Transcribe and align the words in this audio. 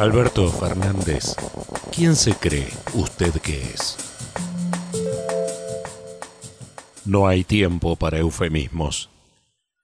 Alberto 0.00 0.50
Fernández, 0.50 1.36
¿quién 1.94 2.16
se 2.16 2.32
cree 2.32 2.70
usted 2.94 3.34
que 3.34 3.60
es? 3.60 3.98
No 7.04 7.28
hay 7.28 7.44
tiempo 7.44 7.96
para 7.96 8.16
eufemismos. 8.16 9.10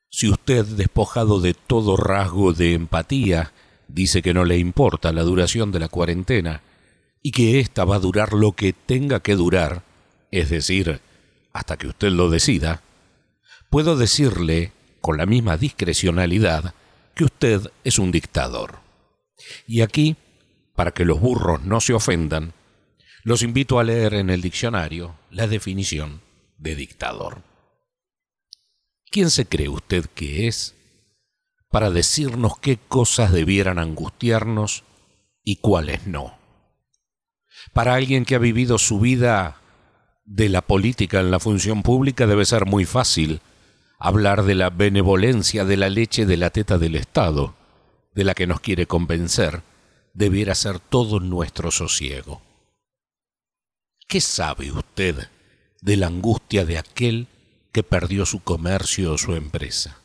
Si 0.08 0.30
usted, 0.30 0.64
despojado 0.64 1.42
de 1.42 1.52
todo 1.52 1.98
rasgo 1.98 2.54
de 2.54 2.72
empatía, 2.72 3.52
dice 3.88 4.22
que 4.22 4.32
no 4.32 4.46
le 4.46 4.56
importa 4.56 5.12
la 5.12 5.20
duración 5.20 5.70
de 5.70 5.80
la 5.80 5.88
cuarentena 5.88 6.62
y 7.20 7.32
que 7.32 7.60
ésta 7.60 7.84
va 7.84 7.96
a 7.96 8.00
durar 8.00 8.32
lo 8.32 8.52
que 8.52 8.72
tenga 8.72 9.20
que 9.20 9.36
durar, 9.36 9.82
es 10.30 10.48
decir, 10.48 11.02
hasta 11.52 11.76
que 11.76 11.88
usted 11.88 12.08
lo 12.08 12.30
decida, 12.30 12.80
puedo 13.68 13.98
decirle, 13.98 14.72
con 15.02 15.18
la 15.18 15.26
misma 15.26 15.58
discrecionalidad, 15.58 16.72
que 17.14 17.24
usted 17.24 17.70
es 17.84 17.98
un 17.98 18.12
dictador. 18.12 18.85
Y 19.66 19.80
aquí, 19.80 20.16
para 20.74 20.92
que 20.92 21.04
los 21.04 21.20
burros 21.20 21.62
no 21.62 21.80
se 21.80 21.94
ofendan, 21.94 22.52
los 23.22 23.42
invito 23.42 23.78
a 23.78 23.84
leer 23.84 24.14
en 24.14 24.30
el 24.30 24.40
diccionario 24.40 25.16
la 25.30 25.46
definición 25.48 26.20
de 26.58 26.74
dictador. 26.74 27.42
¿Quién 29.10 29.30
se 29.30 29.46
cree 29.46 29.68
usted 29.68 30.06
que 30.06 30.46
es 30.46 30.74
para 31.70 31.90
decirnos 31.90 32.58
qué 32.58 32.76
cosas 32.76 33.32
debieran 33.32 33.78
angustiarnos 33.78 34.84
y 35.42 35.56
cuáles 35.56 36.06
no? 36.06 36.38
Para 37.72 37.94
alguien 37.94 38.24
que 38.24 38.34
ha 38.34 38.38
vivido 38.38 38.78
su 38.78 39.00
vida 39.00 39.60
de 40.24 40.48
la 40.48 40.62
política 40.62 41.20
en 41.20 41.30
la 41.30 41.40
función 41.40 41.82
pública 41.82 42.26
debe 42.26 42.44
ser 42.44 42.66
muy 42.66 42.84
fácil 42.84 43.40
hablar 43.98 44.42
de 44.44 44.54
la 44.54 44.70
benevolencia 44.70 45.64
de 45.64 45.76
la 45.76 45.88
leche 45.88 46.26
de 46.26 46.36
la 46.36 46.50
teta 46.50 46.78
del 46.78 46.96
Estado, 46.96 47.54
de 48.16 48.24
la 48.24 48.34
que 48.34 48.46
nos 48.46 48.60
quiere 48.60 48.86
convencer, 48.86 49.62
debiera 50.14 50.54
ser 50.54 50.80
todo 50.80 51.20
nuestro 51.20 51.70
sosiego. 51.70 52.40
¿Qué 54.08 54.22
sabe 54.22 54.72
usted 54.72 55.28
de 55.82 55.96
la 55.98 56.06
angustia 56.06 56.64
de 56.64 56.78
aquel 56.78 57.28
que 57.72 57.82
perdió 57.82 58.24
su 58.24 58.40
comercio 58.40 59.12
o 59.12 59.18
su 59.18 59.34
empresa? 59.34 60.00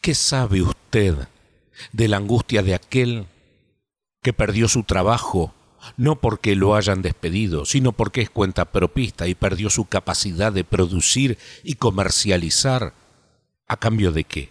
¿Qué 0.00 0.14
sabe 0.14 0.62
usted 0.62 1.28
de 1.92 2.08
la 2.08 2.16
angustia 2.16 2.62
de 2.62 2.74
aquel 2.74 3.26
que 4.22 4.32
perdió 4.32 4.66
su 4.66 4.84
trabajo 4.84 5.52
no 5.98 6.18
porque 6.18 6.56
lo 6.56 6.76
hayan 6.76 7.02
despedido, 7.02 7.66
sino 7.66 7.92
porque 7.92 8.22
es 8.22 8.30
cuenta 8.30 8.64
propista 8.64 9.28
y 9.28 9.34
perdió 9.34 9.68
su 9.68 9.84
capacidad 9.84 10.50
de 10.50 10.64
producir 10.64 11.36
y 11.62 11.74
comercializar. 11.74 12.94
¿A 13.68 13.76
cambio 13.76 14.10
de 14.12 14.24
qué? 14.24 14.48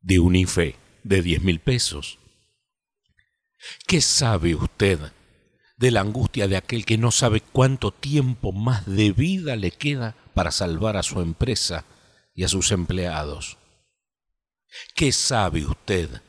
De 0.00 0.20
un 0.20 0.36
IFE 0.36 0.76
de 1.02 1.22
diez 1.22 1.42
mil 1.42 1.60
pesos. 1.60 2.18
¿Qué 3.86 4.00
sabe 4.00 4.54
usted 4.54 4.98
de 5.76 5.90
la 5.90 6.00
angustia 6.00 6.48
de 6.48 6.56
aquel 6.56 6.84
que 6.84 6.98
no 6.98 7.10
sabe 7.10 7.40
cuánto 7.40 7.92
tiempo 7.92 8.52
más 8.52 8.86
de 8.86 9.12
vida 9.12 9.56
le 9.56 9.70
queda 9.70 10.14
para 10.34 10.50
salvar 10.50 10.96
a 10.96 11.02
su 11.02 11.20
empresa 11.20 11.84
y 12.34 12.44
a 12.44 12.48
sus 12.48 12.72
empleados? 12.72 13.58
¿Qué 14.94 15.12
sabe 15.12 15.66
usted 15.66 16.22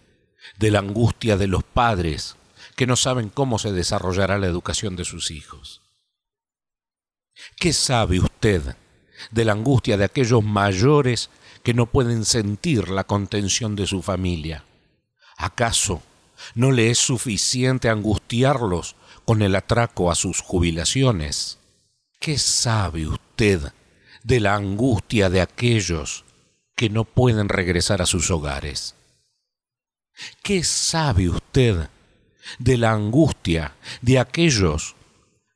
de 0.58 0.72
la 0.72 0.80
angustia 0.80 1.38
de 1.38 1.48
los 1.48 1.64
padres 1.64 2.36
que 2.76 2.88
no 2.88 2.96
saben 2.96 3.30
cómo 3.30 3.60
se 3.60 3.72
desarrollará 3.72 4.38
la 4.38 4.48
educación 4.48 4.96
de 4.96 5.06
sus 5.06 5.32
hijos. 5.32 5.82
¿Qué 7.58 7.74
sabe 7.74 8.20
usted 8.20 8.76
de 9.32 9.46
la 9.46 9.54
angustia 9.54 9.98
de 9.98 10.06
aquellos 10.06 10.44
mayores 10.44 11.30
que 11.64 11.74
no 11.74 11.86
pueden 11.86 12.26
sentir 12.26 12.90
la 12.90 13.04
contención 13.04 13.76
de 13.76 13.88
su 13.88 14.02
familia? 14.02 14.64
¿Acaso 15.38 16.02
no 16.56 16.72
le 16.72 16.90
es 16.90 16.98
suficiente 16.98 17.90
angustiarlos 17.90 18.96
con 19.26 19.42
el 19.42 19.56
atraco 19.56 20.12
a 20.12 20.16
sus 20.16 20.42
jubilaciones? 20.42 21.60
¿Qué 22.20 22.38
sabe 22.38 23.08
usted 23.08 23.72
de 24.24 24.40
la 24.40 24.56
angustia 24.56 25.30
de 25.30 25.42
aquellos 25.42 26.26
que 26.76 26.90
no 26.90 27.06
pueden 27.06 27.50
regresar 27.50 28.02
a 28.02 28.06
sus 28.06 28.30
hogares? 28.32 28.96
¿Qué 30.44 30.64
sabe 30.64 31.30
usted 31.30 31.90
de 32.60 32.78
la 32.78 32.92
angustia 32.92 33.76
de 34.02 34.20
aquellos 34.20 34.96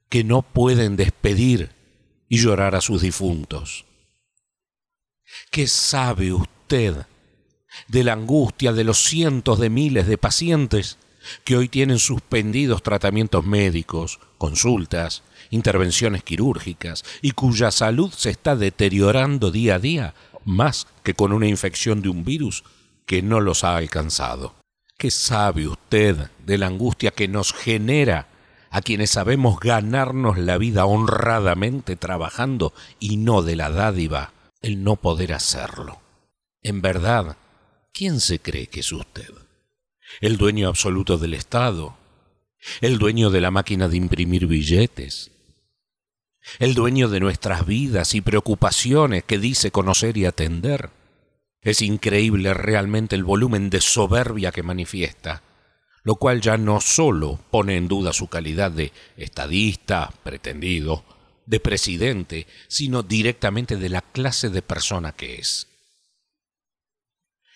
que 0.10 0.24
no 0.24 0.42
pueden 0.42 0.96
despedir 0.96 1.72
y 2.30 2.38
llorar 2.38 2.76
a 2.76 2.82
sus 2.82 3.02
difuntos. 3.02 3.86
¿Qué 5.56 5.68
sabe 5.68 6.34
usted 6.34 7.06
de 7.88 8.04
la 8.04 8.12
angustia 8.12 8.74
de 8.74 8.84
los 8.84 9.02
cientos 9.06 9.58
de 9.58 9.70
miles 9.70 10.06
de 10.06 10.18
pacientes 10.18 10.98
que 11.46 11.56
hoy 11.56 11.70
tienen 11.70 11.98
suspendidos 11.98 12.84
tratamientos 12.84 13.46
médicos, 13.46 14.20
consultas, 14.38 15.24
intervenciones 15.52 16.24
quirúrgicas 16.24 17.06
y 17.22 17.32
cuya 17.32 17.72
salud 17.72 18.12
se 18.12 18.32
está 18.32 18.58
deteriorando 18.58 19.50
día 19.50 19.76
a 19.76 19.80
día 19.80 20.14
más 20.44 20.88
que 21.04 21.14
con 21.14 21.32
una 21.32 21.48
infección 21.48 22.02
de 22.02 22.10
un 22.10 22.26
virus 22.26 22.66
que 23.06 23.22
no 23.22 23.40
los 23.40 23.64
ha 23.64 23.78
alcanzado? 23.78 24.56
¿Qué 24.98 25.10
sabe 25.10 25.70
usted 25.70 26.18
de 26.46 26.58
la 26.58 26.68
angustia 26.68 27.12
que 27.12 27.30
nos 27.30 27.54
genera 27.54 28.28
a 28.72 28.82
quienes 28.82 29.12
sabemos 29.12 29.62
ganarnos 29.62 30.38
la 30.38 30.58
vida 30.58 30.86
honradamente 30.86 31.96
trabajando 31.96 32.74
y 33.00 33.16
no 33.16 33.42
de 33.42 33.56
la 33.56 33.70
dádiva 33.70 34.34
el 34.66 34.84
no 34.84 34.96
poder 34.96 35.32
hacerlo? 35.32 36.02
En 36.64 36.82
verdad, 36.82 37.38
¿quién 37.94 38.20
se 38.20 38.40
cree 38.40 38.66
que 38.66 38.80
es 38.80 38.92
usted? 38.92 39.30
¿El 40.22 40.38
dueño 40.38 40.68
absoluto 40.68 41.20
del 41.20 41.36
Estado? 41.36 41.96
¿El 42.82 42.98
dueño 42.98 43.30
de 43.30 43.42
la 43.42 43.52
máquina 43.52 43.88
de 43.88 43.98
imprimir 43.98 44.48
billetes? 44.48 45.30
¿El 46.58 46.74
dueño 46.74 47.10
de 47.10 47.20
nuestras 47.20 47.68
vidas 47.68 48.16
y 48.16 48.22
preocupaciones 48.22 49.24
que 49.24 49.38
dice 49.38 49.70
conocer 49.70 50.18
y 50.18 50.26
atender? 50.26 50.90
Es 51.62 51.84
increíble 51.84 52.56
realmente 52.56 53.16
el 53.16 53.24
volumen 53.24 53.70
de 53.70 53.82
soberbia 53.82 54.52
que 54.52 54.64
manifiesta, 54.64 55.44
lo 56.02 56.16
cual 56.16 56.42
ya 56.42 56.58
no 56.58 56.82
sólo 56.82 57.40
pone 57.52 57.78
en 57.78 57.88
duda 57.88 58.14
su 58.14 58.30
calidad 58.30 58.72
de 58.72 58.92
estadista, 59.16 60.12
pretendido, 60.24 61.04
de 61.46 61.60
presidente, 61.60 62.48
sino 62.68 63.04
directamente 63.04 63.78
de 63.78 63.90
la 63.90 64.02
clase 64.02 64.50
de 64.50 64.62
persona 64.62 65.12
que 65.12 65.36
es. 65.36 65.68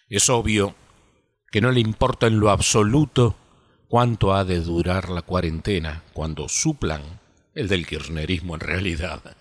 Es 0.07 0.29
obvio 0.29 0.75
que 1.51 1.61
no 1.61 1.71
le 1.71 1.79
importa 1.79 2.27
en 2.27 2.39
lo 2.39 2.49
absoluto 2.49 3.35
cuánto 3.87 4.33
ha 4.33 4.45
de 4.45 4.61
durar 4.61 5.09
la 5.09 5.21
cuarentena 5.21 6.03
cuando 6.13 6.47
su 6.49 6.75
plan, 6.75 7.19
el 7.53 7.67
del 7.67 7.87
kirchnerismo 7.87 8.55
en 8.55 8.61
realidad, 8.61 9.35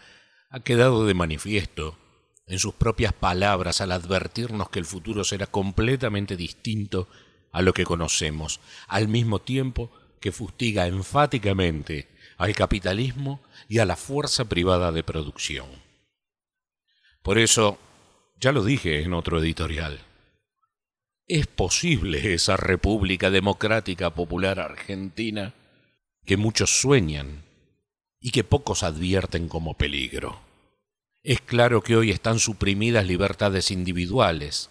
ha 0.50 0.60
quedado 0.60 1.06
de 1.06 1.14
manifiesto 1.14 1.98
en 2.46 2.58
sus 2.58 2.74
propias 2.74 3.12
palabras 3.12 3.80
al 3.80 3.92
advertirnos 3.92 4.70
que 4.70 4.78
el 4.78 4.86
futuro 4.86 5.24
será 5.24 5.46
completamente 5.46 6.36
distinto 6.36 7.08
a 7.52 7.60
lo 7.60 7.74
que 7.74 7.84
conocemos, 7.84 8.60
al 8.86 9.08
mismo 9.08 9.40
tiempo 9.40 9.90
que 10.20 10.32
fustiga 10.32 10.86
enfáticamente 10.86 12.08
al 12.38 12.54
capitalismo 12.54 13.40
y 13.68 13.80
a 13.80 13.84
la 13.84 13.96
fuerza 13.96 14.46
privada 14.46 14.92
de 14.92 15.02
producción. 15.02 15.66
Por 17.22 17.36
eso, 17.36 17.78
ya 18.40 18.52
lo 18.52 18.64
dije 18.64 19.02
en 19.02 19.12
otro 19.12 19.40
editorial, 19.40 20.00
¿es 21.26 21.46
posible 21.48 22.32
esa 22.32 22.56
República 22.56 23.30
Democrática 23.30 24.10
Popular 24.10 24.60
Argentina 24.60 25.52
que 26.24 26.36
muchos 26.36 26.80
sueñan 26.80 27.42
y 28.20 28.30
que 28.30 28.44
pocos 28.44 28.84
advierten 28.84 29.48
como 29.48 29.74
peligro? 29.74 30.40
Es 31.24 31.40
claro 31.40 31.82
que 31.82 31.96
hoy 31.96 32.12
están 32.12 32.38
suprimidas 32.38 33.04
libertades 33.04 33.72
individuales 33.72 34.70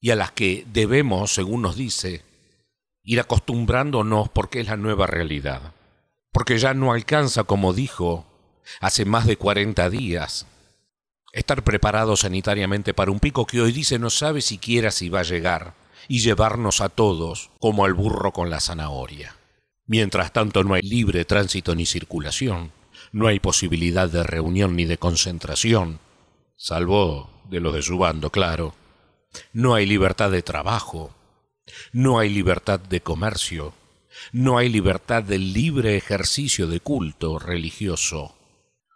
y 0.00 0.10
a 0.10 0.16
las 0.16 0.32
que 0.32 0.64
debemos, 0.72 1.34
según 1.34 1.62
nos 1.62 1.76
dice, 1.76 2.22
ir 3.02 3.20
acostumbrándonos 3.20 4.30
porque 4.30 4.60
es 4.60 4.68
la 4.68 4.76
nueva 4.76 5.06
realidad. 5.06 5.74
Porque 6.38 6.56
ya 6.58 6.72
no 6.72 6.92
alcanza, 6.92 7.42
como 7.42 7.74
dijo 7.74 8.24
hace 8.78 9.04
más 9.04 9.26
de 9.26 9.36
40 9.36 9.90
días, 9.90 10.46
estar 11.32 11.64
preparado 11.64 12.16
sanitariamente 12.16 12.94
para 12.94 13.10
un 13.10 13.18
pico 13.18 13.44
que 13.44 13.60
hoy 13.60 13.72
dice 13.72 13.98
no 13.98 14.08
sabe 14.08 14.40
siquiera 14.40 14.92
si 14.92 15.08
va 15.08 15.18
a 15.18 15.24
llegar 15.24 15.74
y 16.06 16.20
llevarnos 16.20 16.80
a 16.80 16.90
todos 16.90 17.50
como 17.58 17.84
al 17.84 17.92
burro 17.92 18.32
con 18.32 18.50
la 18.50 18.60
zanahoria. 18.60 19.34
Mientras 19.86 20.32
tanto 20.32 20.62
no 20.62 20.74
hay 20.74 20.82
libre 20.82 21.24
tránsito 21.24 21.74
ni 21.74 21.86
circulación, 21.86 22.70
no 23.10 23.26
hay 23.26 23.40
posibilidad 23.40 24.08
de 24.08 24.22
reunión 24.22 24.76
ni 24.76 24.84
de 24.84 24.96
concentración, 24.96 25.98
salvo 26.54 27.30
de 27.50 27.58
los 27.58 27.74
de 27.74 27.82
su 27.82 27.98
bando, 27.98 28.30
claro. 28.30 28.76
No 29.52 29.74
hay 29.74 29.86
libertad 29.86 30.30
de 30.30 30.42
trabajo, 30.42 31.12
no 31.90 32.20
hay 32.20 32.28
libertad 32.28 32.78
de 32.78 33.00
comercio, 33.00 33.74
no 34.32 34.58
hay 34.58 34.68
libertad 34.68 35.22
del 35.22 35.52
libre 35.52 35.96
ejercicio 35.96 36.66
de 36.66 36.80
culto 36.80 37.38
religioso. 37.38 38.34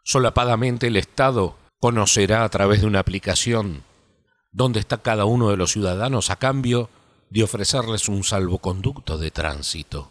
Solapadamente 0.04 0.88
el 0.88 0.96
Estado 0.96 1.56
conocerá 1.78 2.44
a 2.44 2.48
través 2.48 2.80
de 2.80 2.86
una 2.86 3.00
aplicación 3.00 3.82
dónde 4.52 4.80
está 4.80 4.98
cada 4.98 5.24
uno 5.24 5.50
de 5.50 5.56
los 5.56 5.72
ciudadanos 5.72 6.30
a 6.30 6.36
cambio 6.36 6.90
de 7.30 7.42
ofrecerles 7.42 8.08
un 8.08 8.24
salvoconducto 8.24 9.18
de 9.18 9.30
tránsito. 9.30 10.10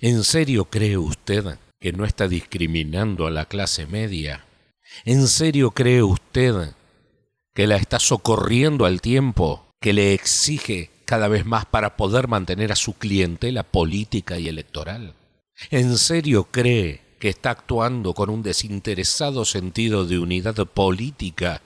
¿En 0.00 0.24
serio 0.24 0.66
cree 0.66 0.96
usted 0.96 1.58
que 1.80 1.92
no 1.92 2.04
está 2.04 2.28
discriminando 2.28 3.26
a 3.26 3.30
la 3.30 3.46
clase 3.46 3.86
media? 3.86 4.46
¿En 5.04 5.26
serio 5.26 5.72
cree 5.72 6.02
usted 6.02 6.74
que 7.54 7.66
la 7.66 7.76
está 7.76 7.98
socorriendo 7.98 8.86
al 8.86 9.00
tiempo 9.00 9.66
que 9.80 9.92
le 9.92 10.14
exige 10.14 10.90
cada 11.04 11.28
vez 11.28 11.44
más 11.44 11.66
para 11.66 11.96
poder 11.96 12.28
mantener 12.28 12.72
a 12.72 12.76
su 12.76 12.94
clientela 12.94 13.62
política 13.62 14.38
y 14.38 14.48
electoral? 14.48 15.14
¿En 15.70 15.96
serio 15.98 16.44
cree 16.50 17.00
que 17.18 17.28
está 17.28 17.50
actuando 17.50 18.14
con 18.14 18.30
un 18.30 18.42
desinteresado 18.42 19.44
sentido 19.44 20.04
de 20.04 20.18
unidad 20.18 20.54
política 20.66 21.62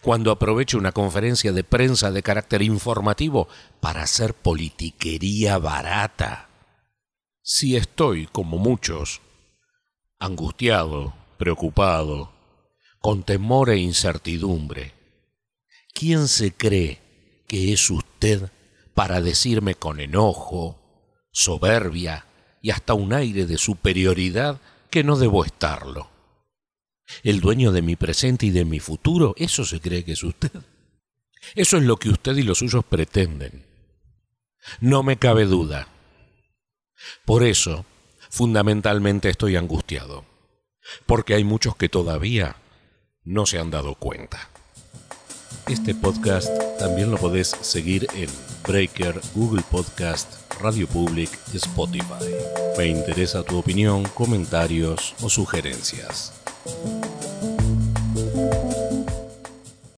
cuando 0.00 0.30
aprovecha 0.30 0.78
una 0.78 0.92
conferencia 0.92 1.52
de 1.52 1.64
prensa 1.64 2.10
de 2.10 2.22
carácter 2.22 2.62
informativo 2.62 3.48
para 3.80 4.02
hacer 4.02 4.34
politiquería 4.34 5.58
barata? 5.58 6.48
Si 7.42 7.76
estoy, 7.76 8.26
como 8.26 8.58
muchos, 8.58 9.20
angustiado, 10.18 11.14
preocupado, 11.38 12.32
con 13.00 13.22
temor 13.22 13.70
e 13.70 13.78
incertidumbre, 13.78 14.94
¿quién 15.94 16.26
se 16.26 16.52
cree 16.52 17.00
que 17.46 17.72
es 17.72 17.88
usted 17.90 18.50
para 18.96 19.20
decirme 19.20 19.74
con 19.74 20.00
enojo, 20.00 20.80
soberbia 21.30 22.24
y 22.62 22.70
hasta 22.70 22.94
un 22.94 23.12
aire 23.12 23.44
de 23.44 23.58
superioridad 23.58 24.58
que 24.88 25.04
no 25.04 25.16
debo 25.18 25.44
estarlo? 25.44 26.08
¿El 27.22 27.40
dueño 27.40 27.72
de 27.72 27.82
mi 27.82 27.94
presente 27.94 28.46
y 28.46 28.50
de 28.50 28.64
mi 28.64 28.80
futuro? 28.80 29.34
¿Eso 29.36 29.66
se 29.66 29.82
cree 29.82 30.02
que 30.02 30.12
es 30.12 30.24
usted? 30.24 30.50
Eso 31.54 31.76
es 31.76 31.82
lo 31.82 31.98
que 31.98 32.08
usted 32.08 32.36
y 32.36 32.42
los 32.42 32.58
suyos 32.58 32.86
pretenden. 32.86 33.66
No 34.80 35.02
me 35.02 35.18
cabe 35.18 35.44
duda. 35.44 35.88
Por 37.26 37.44
eso, 37.44 37.84
fundamentalmente 38.30 39.28
estoy 39.28 39.56
angustiado, 39.56 40.24
porque 41.04 41.34
hay 41.34 41.44
muchos 41.44 41.76
que 41.76 41.90
todavía 41.90 42.56
no 43.24 43.44
se 43.44 43.58
han 43.58 43.70
dado 43.70 43.94
cuenta. 43.94 44.48
Este 45.68 45.96
podcast 45.96 46.48
también 46.78 47.10
lo 47.10 47.16
podés 47.16 47.48
seguir 47.60 48.06
en 48.14 48.28
Breaker, 48.68 49.20
Google 49.34 49.64
Podcast, 49.68 50.28
Radio 50.60 50.86
Public 50.86 51.28
Spotify. 51.54 52.24
Me 52.78 52.86
interesa 52.86 53.42
tu 53.42 53.58
opinión, 53.58 54.04
comentarios 54.14 55.16
o 55.22 55.28
sugerencias. 55.28 56.32